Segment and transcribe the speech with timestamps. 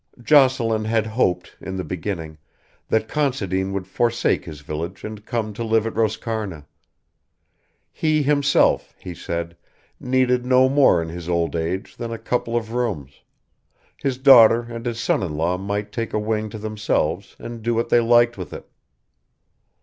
[0.19, 2.39] Jocelyn had hoped, in the beginning,
[2.87, 6.65] that Considine would forsake his village and come to live at Roscarna.
[7.91, 9.55] He himself, he said,
[9.99, 13.21] needed no more in his old age than a couple of rooms;
[13.95, 17.75] his daughter and his son in law might take a wing to themselves and do
[17.75, 18.67] what they liked with it.